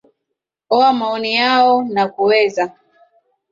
oa 0.75 0.91
maoni 0.93 1.35
yao 1.35 1.83
na 1.93 2.07
kuweza 2.07 2.71